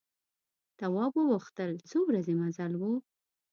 تواب 0.79 1.11
وپوښتل 1.17 1.71
څو 1.89 1.99
ورځې 2.07 2.33
مزل 2.39 2.73
و. 2.77 2.83